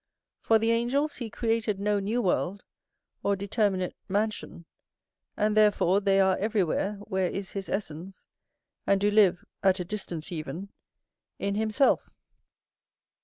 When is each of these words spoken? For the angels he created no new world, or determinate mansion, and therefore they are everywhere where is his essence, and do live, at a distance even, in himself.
For 0.39 0.57
the 0.57 0.71
angels 0.71 1.17
he 1.17 1.29
created 1.29 1.79
no 1.79 1.99
new 1.99 2.23
world, 2.23 2.63
or 3.21 3.35
determinate 3.35 3.95
mansion, 4.09 4.65
and 5.37 5.55
therefore 5.55 6.01
they 6.01 6.19
are 6.19 6.35
everywhere 6.37 6.93
where 7.03 7.29
is 7.29 7.51
his 7.51 7.69
essence, 7.69 8.25
and 8.87 8.99
do 8.99 9.11
live, 9.11 9.45
at 9.61 9.79
a 9.79 9.85
distance 9.85 10.31
even, 10.31 10.69
in 11.37 11.53
himself. 11.53 12.09